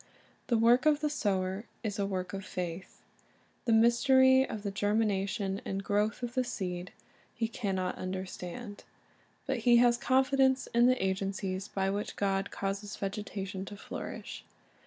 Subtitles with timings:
[0.47, 3.03] The work of the sower is a work of faith,
[3.67, 6.91] of the germination and growth of the seed
[7.35, 8.83] he can not understand.
[9.45, 14.43] But he has confidence in the agencies by which God causes vegetation to flourish.